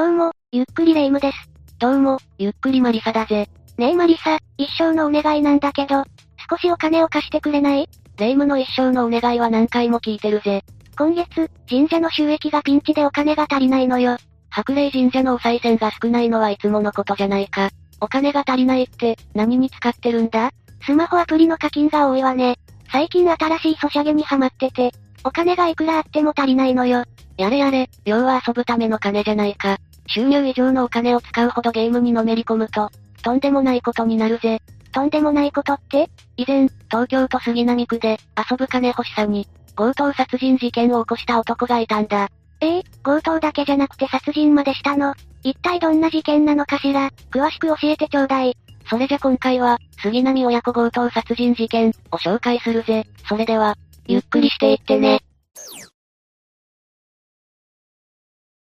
[0.00, 1.36] どうも、ゆっくりレ夢ムです。
[1.78, 3.50] どうも、ゆっくりマリサだぜ。
[3.76, 6.04] ねえマリサ、一生のお願いなんだけど、
[6.50, 7.86] 少しお金を貸してくれない？
[8.16, 10.64] レ夢ムの一生のお願いは何回も聞いてるぜ。
[10.96, 14.16] 今月、神社の収益がピンチでお金が足りないのよ。
[14.48, 17.68] 白霊神社のお賽銭が少ないのはいつものことじゃないか。
[18.00, 20.50] お金が足りないって、何に使ってるんだ？
[20.86, 22.56] スマホアプリの課金が多いわね。
[22.90, 24.92] 最近新しいソシャゲにハマってて、
[25.24, 27.04] お金がいくらあっても足りないのよ。
[27.36, 29.76] やれやれ、要は遊ぶための金じゃないか。
[30.12, 32.90] 収入以上のお金を使うほどゲームにのめり込むと、
[33.22, 34.60] とんでもないことになるぜ。
[34.92, 36.10] とんでもないことって？
[36.36, 38.18] 以前、東京都杉並区で、
[38.50, 42.28] 遊ぶ金欲しさに、強盗殺人事件を起こした男がいたんだ。
[42.60, 45.14] ええ強盗だけじゃなくて殺人までしたの？
[45.44, 47.10] 一体どんな事件なのかしら？
[47.30, 48.56] 詳しく教えてちょうだい。
[48.88, 53.06] それじゃ今回は、杉並親子強盗殺人事件を紹介するぜ。
[53.28, 53.76] それでは、
[54.08, 55.20] ゆっくりしていってね。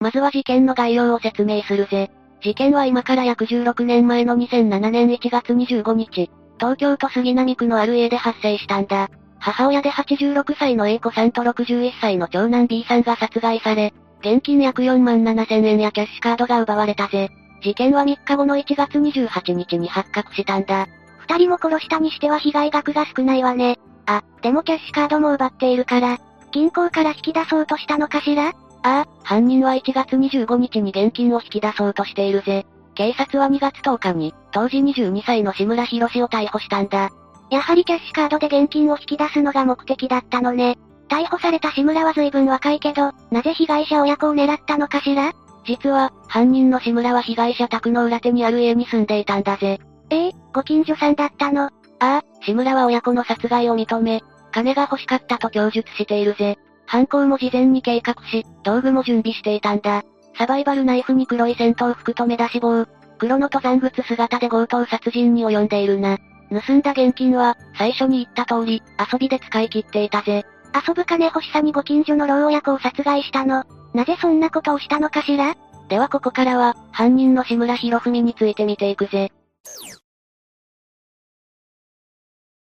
[0.07, 2.13] まずは事件の概要を説明するぜ。
[2.41, 9.11] 事件は今から約16年前の2007年1月25日、東京都杉並区のある家で発生したんだ。
[9.41, 17.29] 母親で86歳の A 子さんと61歳の長男 B さんが殺害され、現金約4万7千円やキャッシュカードが奪われたぜ。
[17.65, 20.87] 事件は3日後の1月28日に発覚したんだ。
[21.19, 23.81] 二人も殺したにしては被害額が少ないわね。
[24.07, 26.19] あ、でもキャッシュカードも奪っているから、
[26.53, 28.53] 銀行から引き出そうとしたのかしら？
[28.87, 32.65] ああ、犯人は1月25日に現金を引き出そうとしているぜ。
[32.95, 37.11] 警察は2月10日に、当時22歳の志村博士を逮捕したんだ。
[37.51, 40.79] やはりキャッシュカードで現金を引き出すのが目的だったのね。
[41.09, 45.33] 逮捕された志村は随分若いけど、なぜ被害者親子を狙ったのかしら？
[45.67, 49.81] 実は、犯人の志村は被害者宅の裏手にある家に住んでいたんだぜ。
[50.11, 51.65] ええご近所さんだったの？
[51.65, 56.57] ああ、志村は親子の殺害を認め、金が欲しかったと供述しているぜ。
[56.87, 60.05] 犯行も事前に計画し、道具も準備していたんだ。
[60.39, 62.87] サバイバルナイフに黒い戦闘服と目出し帽、
[63.19, 66.19] 黒の登山靴姿で強盗殺人に及んでいるな。
[66.51, 70.45] 盗んだ現金は、最初に言った通り、遊びで使い切っていたぜ。
[70.87, 73.65] 遊ぶ金欲しさにご近所の老親子を殺害したの。
[73.95, 75.55] なぜそんなことをしたのかしら？
[75.89, 79.33] ではここからは、犯人の志村博文について見ていくぜ。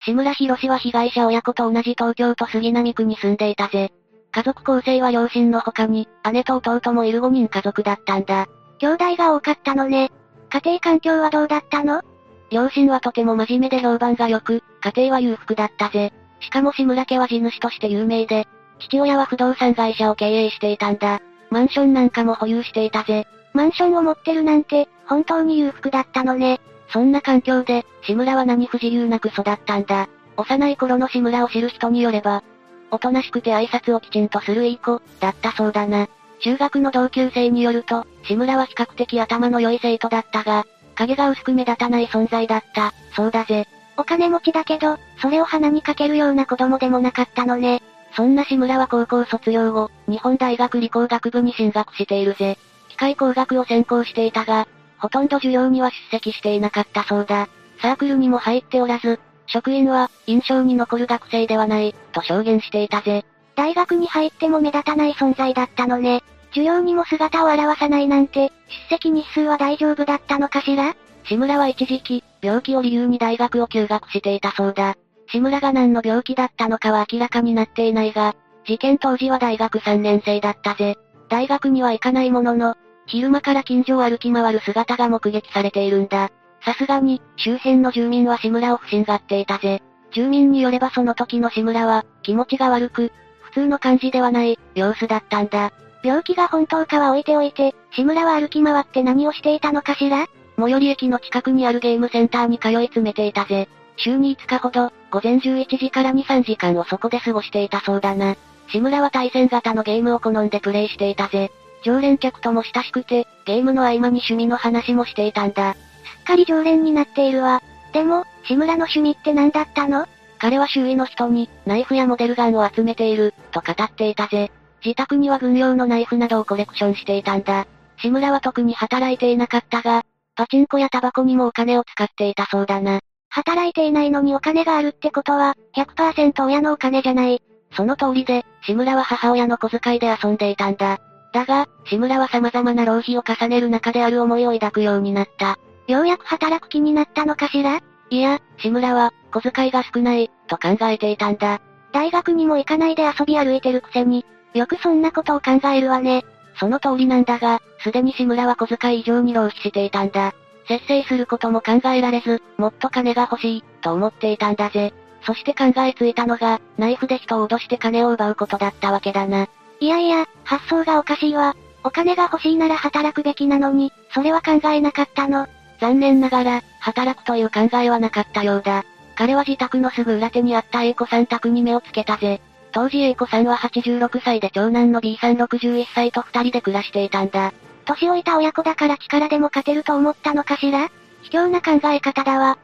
[0.05, 3.93] 志村博は被害者親子と同じ東京都杉並区に住んでいたぜ。
[4.33, 8.47] 家族構成は両親の他に、姉と弟もいる5人家族だったんだ。
[8.79, 10.11] 兄弟が多かったのね。
[10.49, 12.01] 家庭環境はどうだったの？
[12.49, 16.11] 両親はとても真面目で評判が良く、家庭は裕福だったぜ。
[16.39, 18.47] しかも志村家は地主として有名で、
[18.79, 21.21] 父親は不動産会社を経営していたんだ。
[21.51, 23.27] マンションなんかも保有していたぜ。
[23.53, 26.59] マンションを持ってるなんて、本当に裕福だったのね。
[26.89, 30.09] そんな環境で、志村は何不自由なく育ったんだ。
[30.37, 32.43] 幼い頃の志村を知る人によれば、
[32.93, 36.07] おとなしくて挨拶をきちんとするいい子、だったそうだな。
[36.41, 43.67] 中学の同級生によると、志村は比較的頭の良い生徒だったが、影が薄く目立たない存在だった、そうだぜ。
[43.97, 47.81] お金持ちだけど、それを鼻にかけるような子供でもなかったのね。
[48.15, 52.59] そんな志村は高校卒業後、日本大学理工学部に進学しているぜ。
[52.89, 54.67] 機械工学を専攻していたが、
[54.99, 57.49] ほとんど授業には出席していなかったそうだ。
[57.81, 63.25] サークルにも入っておらず、職員は、印象に残る学生ではない、と証言していたぜ。
[63.55, 66.23] 大学に入っても目立たない存在だったのね。
[66.49, 68.51] 授業にも姿を現さないなんて、
[68.89, 70.95] 出席日数は大丈夫だったのかしら？
[71.25, 74.95] 志村は一時期、病気を理由に大学を休学していたそうだ。
[75.31, 80.97] 志村が何の病気だったのかは明らかになっていないが、事件当時は大学3年生だったぜ。
[81.29, 82.75] 大学には行かないものの、
[83.07, 86.29] 昼間から近所を歩き回る姿が目撃されているんだ。
[86.65, 89.81] さすがに、周辺の住民は志村を不審がっていたぜ。
[90.13, 95.71] 住民によればその時の志村は、気持ちが悪く、普通の感じではない、様子だったんだ。
[96.03, 100.27] 病気が本当かは置いておいて、志村は歩き回って何をしていたのかしら？
[100.57, 103.67] 最寄り駅の近くにあるゲームセンターに通い詰めていたぜ。
[103.97, 108.35] 週に5日ほど、午前11時から2、3時間をそこで過ごしていたそうだな。
[108.69, 111.51] 志村は対戦型のゲームを好んでプレイしていたぜ。
[111.83, 115.75] 常連客とも親しくて、ゲームの合間に趣味の話もしていたんだ。
[116.23, 117.61] っかり常連になっているわ。
[117.91, 120.07] でも、志村の趣味って何だったの？
[120.39, 124.51] 彼は周囲の人に、ナイフやモデルガンを集めている、と語っていたぜ。
[124.83, 127.67] 自宅には軍用のナイフなどをコレクションしていたんだ。
[127.97, 130.03] 志村は特に働いていなかったが、
[130.35, 132.99] パチンコやタバコにもお金を使っていたそうだな。
[133.29, 137.41] 働いていないのにお金があるってことは、100%親のお金じゃない。
[137.75, 140.99] その通りで、志村は母親の小遣いで遊んでいたんだ。
[141.33, 145.57] だが、志村は様々な浪費を重ねる中である思いを抱くようになった。
[145.87, 147.81] ようやく働く気になったのかしら？
[148.09, 151.61] いや、志村は、小遣いが少ない、と考えていたんだ。
[151.91, 156.23] 大学にも行かないで遊び歩いてるくせに、よくそんなことを考えるわね。
[156.59, 160.33] その通りなんだが、すでに志村は小遣い以上に浪費していたんだ。
[160.67, 164.93] 節制することも考えられず、もっと金が欲しい、と思っていたんだぜ。
[165.25, 169.47] そして考えついたのが、ナイフで人を脅して金を奪うことだったわけだな。
[169.79, 171.55] いやいや、発想がおかしいわ。
[171.83, 175.47] お金が欲しいなら働くべきなのに、それは考えなかったの。
[175.79, 178.83] 残念ながら、働くという考えはなかったようだ。
[179.15, 182.41] 彼は自宅のすぐ裏手にあった A 子さん宅に目をつけたぜ。
[182.71, 187.53] 当時 A 子さんは86歳で長男の B さん61歳と二人で暮らしていたんだ。
[187.85, 190.89] 年老いた親子だから力でも勝てると思ったのかしら？
[191.21, 192.57] 卑怯な考え方だわ。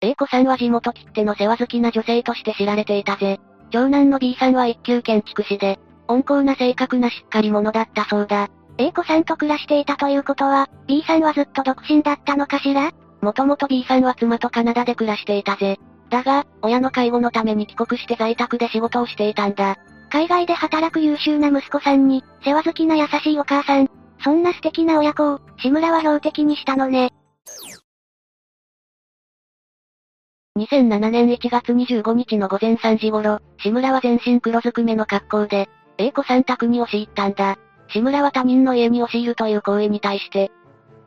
[0.00, 3.40] A 子さんは地元切手の世話好きな女性として知られていたぜ。
[3.70, 5.78] 長男の B さんは一級建築士で、
[6.08, 8.50] 温厚な性格なしっかり者だったそうだ。
[8.76, 12.92] A 子さんと暮らしていたということは、B さんはずっと独身だったのかしら？
[13.20, 15.78] もともと B さんは妻とカナダで暮らしていたぜ。
[16.10, 19.76] だが、親の介護のために帰国して在宅で仕事をしていたんだ。
[20.10, 23.88] 海外で働く優秀な息子さんに、世話好きな優しいお母さん。
[24.22, 27.12] そんな素敵な親子を、志村は標的にしたのね。
[30.56, 35.68] 2007年1月25日の午前3時頃、志村は全身黒ずくめの格好で、
[35.98, 37.56] A 子さん宅に押し入ったんだ。
[37.94, 40.50] 志村は他人の家に押し入るという行為に対して、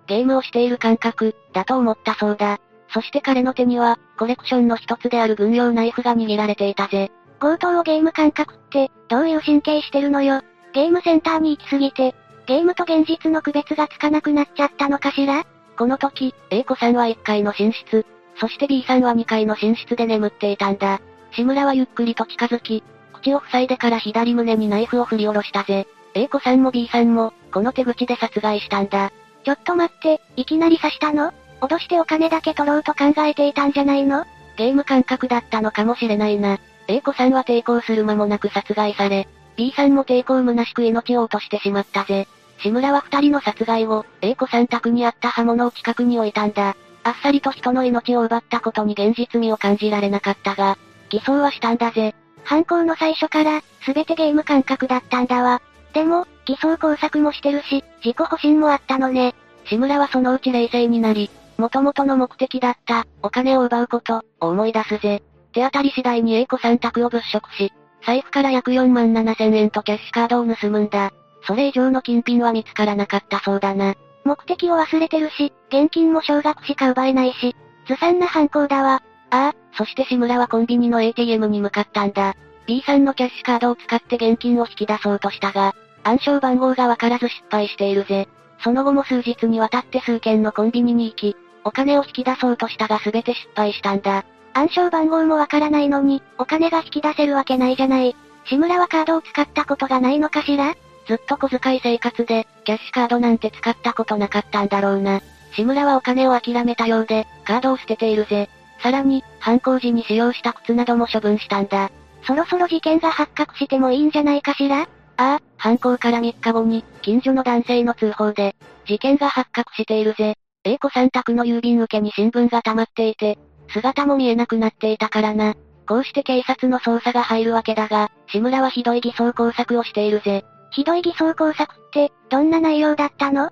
[0.07, 2.59] ゲームをしている感覚、だと思ったそうだ。
[2.93, 7.11] そして彼の手には、コレクションの一つである軍用ナイフが握られていたぜ。
[7.41, 10.41] 強盗をゲーム感覚って、どういう神経してるのよ。
[10.73, 15.45] ゲームセンターに行きすぎて、ゲームと現実の区別がつかなくなっちゃったのかしら？
[15.77, 18.05] この時、A 子さんは1階の寝室、
[18.39, 21.01] そして B さんは2階の寝室で眠っていたんだ。
[21.33, 22.81] 志村はゆっくりと近づき、
[23.21, 25.85] 口を塞いでから左胸にナイフを振り下ろしたぜ。
[26.13, 29.11] A 子さんも B さんも、この手口で殺害したんだ。
[29.43, 31.31] ちょっと待って、いきなり刺したの？
[31.61, 34.25] 脅してお金だけ取ろうと考えていたんじゃないの？
[34.57, 36.59] ゲーム感覚だったのかもしれないな。
[36.87, 42.27] A 子さんは抵抗する間もなく殺害され、B さんも抵抗虚しく命を落としてしまったぜ。
[42.59, 46.75] 志村は二人の殺害後、A 子さん宅にあった刃物を近くに置いたんだ。
[47.03, 50.77] あっさりと人の命を奪ったことに現実味を感じられなかったが、
[51.09, 52.15] 偽装はしたんだぜ。
[52.43, 55.61] 犯行の最初から、すべてゲーム感覚だったんだわ。
[55.97, 59.33] でも、偽装工作もしてるし、自己保身もあったのね。
[59.65, 65.23] 志村はそのうち冷静になり、元々の目的だった、お金を奪うこと、を思い出すぜ。
[65.53, 67.73] 手当たり次第に A 子さん宅を物色し、
[68.05, 71.11] 財布から約4万7千円とキャッシュカードを盗むんだ。
[71.47, 73.95] それ以上の金品は見つからなかったそうだな。
[74.23, 77.55] 目的を忘れてるし、現金も少額しか奪えないし、
[77.87, 79.01] ずさんな犯行だわ。
[79.31, 82.35] ああ、そして志村はコンビニの ATM に向かったんだ。
[82.67, 85.73] B さんのキャッシュカードを使って現金を引き出そうとしたが、
[86.07, 88.29] 暗証番号がわからず失敗しているぜ。
[88.63, 94.23] その後も数日にわたって数件のコンビニに行き、お金を引き出そうとしたが全て失敗したんだ。
[94.53, 98.15] 暗証番号もわからないのに、お金が引き出せるわけないじゃない。
[98.45, 100.75] 志村はカードを使ったことがないのかしら？
[101.07, 105.21] ずっと小遣い生活で、キャッシュカードなんて使ったことなかったんだろうな。
[105.57, 108.49] 志村はお金を諦めたようで、カードを捨てているぜ。
[108.81, 111.91] さらに、犯行時に使用した靴なども処分したんだ。
[112.23, 114.87] そろそろ事件が発覚してもいいんじゃないかしら？
[115.17, 118.55] ああ、犯行から3日後に、近所の男性の通報で、
[118.85, 120.35] 事件が発覚しているぜ。
[120.63, 123.37] A 子さん宅の郵便受けに新聞が溜まっていて、
[123.69, 125.55] 姿も見えなくなっていたからな。
[125.87, 130.45] こうして警察の捜査が入るわけだが、志村はひどい偽装工作をしているぜ。
[130.71, 133.49] ひどい偽装工作って、どんな内容だったの？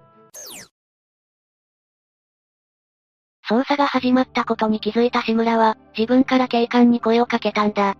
[3.50, 7.96] 捜査が始まったことに気づいた志村は、自分から警官に声をかけたんだ。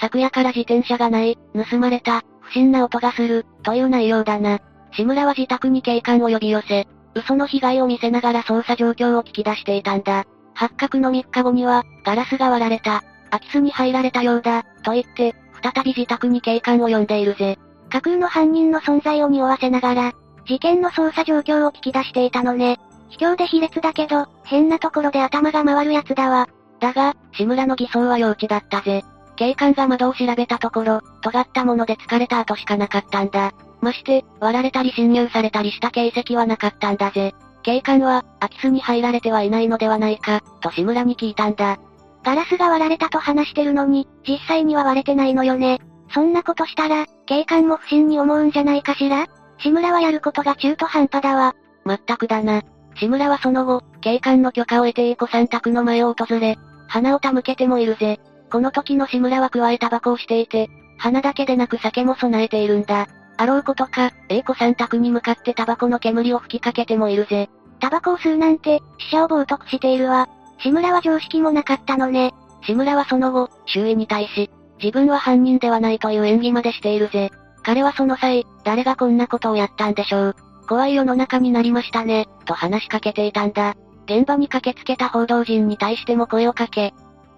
[0.00, 1.38] 昨夜から自転車がない、
[1.70, 4.60] 盗まれた、不審な音がする、という内容だな。
[4.92, 10.24] 志村は自宅に警官を呼び寄せ、嘘の被害を見せながら捜査状況を聞き出していたんだ。
[10.54, 17.58] 発覚の3日後には、ガラスが割られた、空き巣に入られたようだ、と言って、再び自宅に警官を呼んでいるぜ。
[17.90, 20.12] 架空の犯人の存在を匂わせながら、
[20.46, 22.78] 事件の捜査状況を聞き出していたのね。
[23.08, 26.48] 卑怯で卑劣だけど、変なところで頭が回るやつだわ。
[26.80, 29.04] だが、志村の偽装は幼稚だったぜ。
[29.36, 33.52] 警官が窓を調べたところ、尖ったもので疲れた後しかなかったんだ。
[33.80, 37.34] まして、割られたり侵入されたりした形跡はなかったんだぜ。
[37.62, 41.78] 警官は、空き巣に入られてはいないのではないか、と志村に聞いたんだ。
[42.22, 45.80] ガラスが割られたと話してるのに、実際には割れてないのよね。
[46.12, 49.26] そんなことしたら、警官も不審に思うんじゃないかしら？
[49.58, 51.54] 志村はやることが中途半端だわ。
[51.84, 52.62] まったくだな。
[52.96, 58.20] 志村はその後、警官の許可を得て A 子さん宅の前を訪れ、花を手向けてもいるぜ。
[58.50, 63.08] この時の志村は加えタバコをしていて、花だけでなく酒も備えているんだ。
[63.36, 67.50] あろうことか、A 子さん宅に向かってタバコの煙を吹きかけてもいるぜ。
[67.80, 70.28] タバコを吸うなんて、死者を冒涜しているわ。
[70.60, 72.32] 志村は常識もなかったのね。
[72.62, 74.50] 志村はその後、周囲に対し、
[74.82, 77.30] 自分は犯人ではないという演技までしているぜ。
[77.62, 80.36] 彼はその際、誰がこんなことをやったんでしょう。
[80.68, 83.74] 怖い世の中になりましたね、と話しかけていたんだ。
[84.06, 86.94] 現場に駆けつけた報道陣に対しても声をかけ、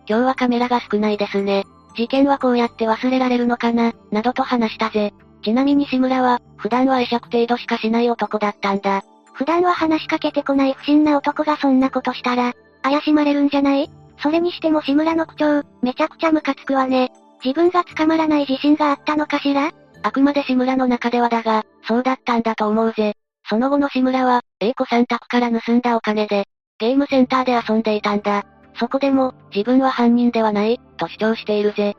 [0.08, 1.64] 今日はカメラが少ないですね。
[1.96, 5.12] 事件はこうやって忘れられるのかな、などと話したぜ。
[5.42, 9.02] ちなみに志村は、普段は会釈程度しかしない男だったんだ。
[9.32, 13.90] 普段は話しかけてこない不審な男がそんなことしたら、怪しまれるんじゃない？
[14.22, 17.10] それにしても志村の口調、めちゃくちゃムカつくわね。
[17.44, 19.72] 自分が捕まらない自信があったのかしら？
[20.02, 23.14] あくまで志村の中ではだが、そうだったんだと思うぜ。
[23.48, 26.46] その後の志村は、A 子さん宅から盗んだお金で、
[26.78, 28.44] ゲームセンターで遊んでいたんだ。
[28.78, 31.96] そこでも、自分は犯人ではない、と主張しているぜ。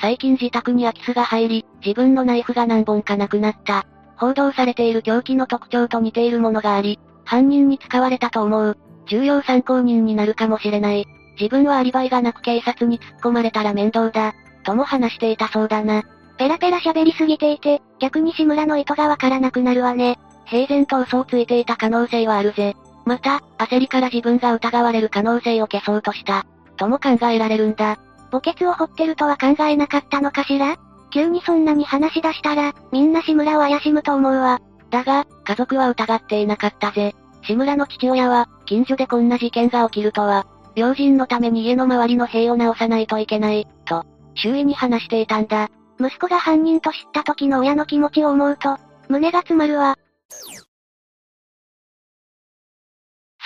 [0.00, 3.86] 最近自宅に空き巣が入り、自分のナイフが何本かなくなった。
[4.16, 8.78] 報道されている凶器の特徴と似ているものがあり、犯人に使われたと思う。
[9.06, 11.06] 重要参考人になるかもしれない。
[11.40, 14.34] 自分はアリバイがなく警察に突っ込まれたら面倒だ。
[14.64, 16.02] とも話していたそうだな。
[16.36, 20.18] ペラペラ喋りすぎていて、逆に志村の意図がわからなくなるわね。
[20.46, 22.76] 平然と嘘をついていた可能性はあるぜ。
[23.08, 26.46] また、焦りから自分が疑われる可能性を消そうとした。
[26.76, 27.98] とも考えられるんだ。
[28.30, 30.76] 墓穴を掘ってるとは考えなかったのかしら？
[31.10, 34.60] 急にそんなに話し出したら、みんな志村を怪しむと思うわ。
[34.90, 37.14] だが、家族は疑っていなかったぜ。
[37.44, 45.70] 志村の父親は、近所でこんな事件が起きるとは、病人のために家の周りの塀を直さないといけない、と、周囲に話していたんだ。
[45.98, 48.76] 息子が犯人と知った時の親の気持ちを思うと、
[49.08, 49.96] 胸が詰まるわ。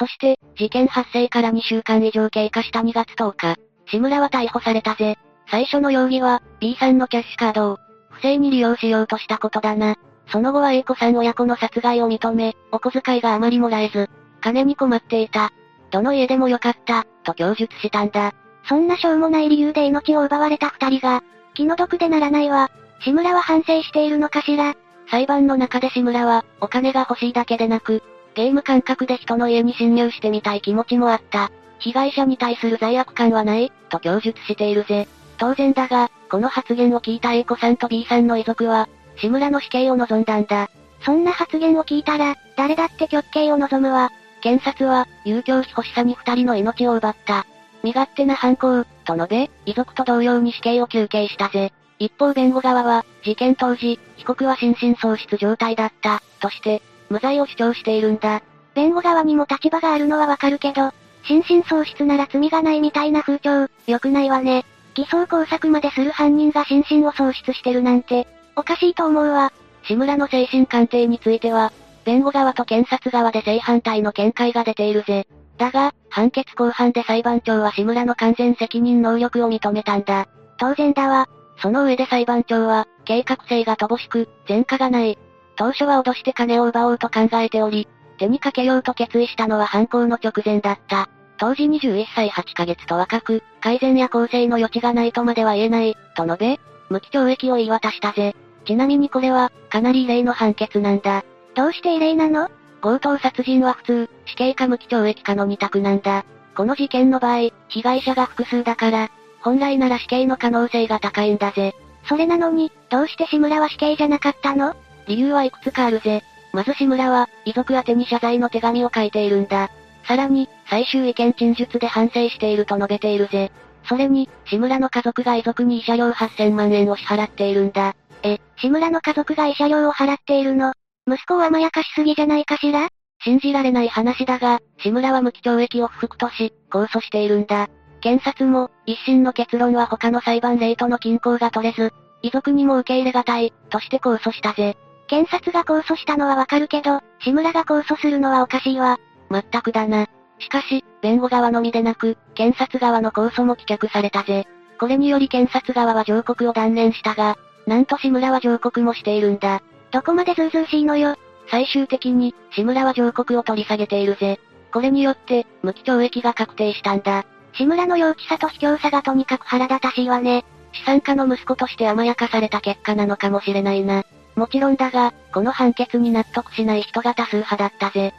[0.02, 3.56] そして、事件発生から2週間以上経過した2月10日、
[3.87, 5.16] 志村は逮捕されたぜ。
[5.49, 7.78] 最初の容疑は、B さんのキャッシュカードを、
[8.11, 9.94] 不正に利用しようとしたことだな。
[10.26, 15.52] その後は A 子さん親子の殺害を認め、お小遣いがあまりもらえず、金に困っていた。
[15.92, 18.32] どの家でもよかった、と供述したんだ。
[18.68, 21.23] そんなしょうもない理由で命を奪われた二人が、
[21.54, 22.73] 気の毒でならないわ。
[23.04, 24.75] 志村は反省しているのかしら
[25.12, 28.02] 裁判の中で志村は、お金が欲しいだけでなく、
[28.35, 31.51] ゲーム感覚で人の家に侵入してみたい気持ちもあった。
[31.79, 35.09] 被害者に対する罪悪感はない、と供述しているぜ。
[35.39, 40.71] 当然だが、この発言を聞いた A 子さんと B さんの遺族は、志村の死刑を望んだんだ。
[41.05, 44.11] そんな発言を聞いたら、誰だって極刑を望むわ。
[44.41, 47.47] 検察は、遊興費欲しさに二人の命を奪った。
[47.83, 51.73] 身勝手な犯行、と述べ、遺族と同様に死刑を求刑したぜ。
[51.99, 58.42] 一方弁護側は、事件当時、被告は心神喪失状態だった、として、無罪を主張しているんだ。
[58.75, 60.90] 弁護側にも立場があるのはわかるけど、
[61.25, 64.64] 心神喪失なら罪がないみたいな風潮、良くないわね。
[64.95, 68.26] 偽装工作までする犯人が心身を喪失してるなんて、
[68.57, 69.52] おかしいと思うわ。
[69.85, 71.73] 志村の精神鑑定については、
[72.04, 75.26] 弁護側と検察側で正反対の見解が出ているぜ。
[75.59, 80.26] だが、判決公判で裁判長は志村の完全責任能力を認めたんだ。
[80.59, 81.28] 当然だわ。
[81.59, 85.19] その上で裁判長は、計画性が乏しく、前科がない。
[85.62, 87.87] 当初は脅して金を奪おうと考えており、
[88.19, 91.09] 手にかけようと決意したのは犯行の直前だった。
[91.38, 98.35] 当時21歳8ヶ月と若く、改善や更生の余地がないとまでは言えない、と述べ、無期懲役を言い渡したぜ。
[98.64, 101.25] ちなみにこれは、かなり異例の判決なんだ。
[101.54, 102.50] どうして異例なの？
[102.83, 106.25] 強盗殺人は普通、死刑か無期懲役かの二択なんだ。
[106.57, 111.73] この事件の場合、被害者が複数だから、本来なら死刑の可能性が高いんだぜ。
[112.09, 114.75] それなのに、どうして志村は死刑じゃなかったの？
[115.06, 116.23] 理由はいくつかあるぜ。
[116.52, 119.71] まず志村は、遺族宛に謝罪の手紙を書いているんだ。
[120.06, 123.50] さらに、最終意見陳述で反省していると述べているぜ。
[123.88, 127.94] それに、志村の家族が遺族に慰謝料8000万円を支払っているんだ。
[128.23, 130.73] え、志村の家族が慰謝料を払っているの？
[131.09, 132.88] 息子を甘やかしすぎじゃないかしら？
[133.25, 137.68] 信じられない話だが、志村は無期懲役を不服とし、控訴しているんだ。
[138.00, 141.92] 検察も、一審の結論は他の裁判例との均衡が取れず、
[142.23, 144.76] 遺族にも受け入れがたい、として控訴したぜ。
[145.12, 148.99] 検察が控訴したのはわかるけど、志村が控訴するのはおかしいわ。
[149.28, 150.07] まったくだな。
[150.38, 154.47] しかし、弁護側のみでなく、検察側の控訴も棄却されたぜ。
[154.81, 159.61] これにより検察側は上告を断念したが、なんと志村は上告もしているんだ。
[159.90, 161.16] どこまでずうずうしいのよ。
[161.50, 164.40] 最終的に、志村は上告を取り下げているぜ。
[164.73, 167.26] これによって、無期懲役が確定したんだ。
[167.52, 170.47] 志村の幼稚さと卑怯さがとにかく腹立たしいわね。
[170.73, 174.04] 資産家の息子として甘やかされた結果なのかもしれないな。
[174.37, 178.15] もちろんだが、この判決に納得しない人が多数派だったぜ。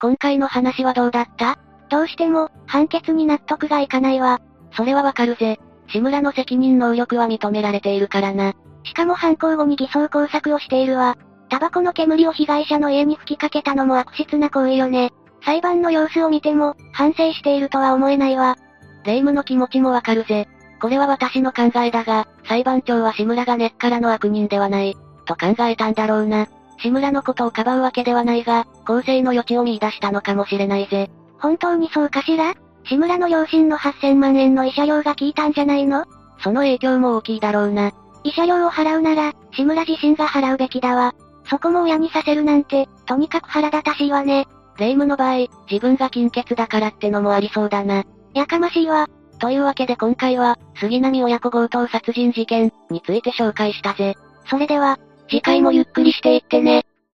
[0.00, 1.58] 今回の話はどうだった？
[1.88, 4.40] どうしても、判決に納得がいかないわ。
[4.76, 5.58] それはわかるぜ。
[5.88, 8.54] 志村の責任能力は認められているからな。
[8.84, 11.16] しかも犯行後に偽装工作をしているわ。
[11.48, 15.10] タバコの煙を被害者の家に吹きかけたのも悪質な行為よね。
[15.44, 18.56] 裁判の様子を見ても、反省しているとは思えないわ。
[19.04, 20.48] 霊夢の気持ちもわかるぜ。
[20.80, 24.96] これは私の考えだが、裁判長は志村が根っからの悪人ではない、
[25.26, 26.48] と考えたんだろうな。
[26.78, 31.10] 志村のことをかばうわけではないが、公正の余地を見出したのかもしれないぜ。
[31.38, 32.54] 本当にそうかしら？
[32.84, 36.06] 志村の両親の8000万円の慰謝料が効いたんじゃないの？
[36.42, 37.92] その影響も大きいだろうな。
[38.24, 41.14] 慰謝料を払うなら、志村自身が払うべきだわ。
[41.44, 44.46] そこも親にさせるなんて、とにかく腹立たしいわね。
[44.78, 48.04] 霊夢の場合、自分が金欠だからってのもありそうだな。
[48.32, 49.08] やかましいわ。
[49.40, 54.16] というわけで今回は、杉並親子強盗殺人事件について紹介したぜ。
[54.48, 56.84] それでは、次回もゆっくりしていってね。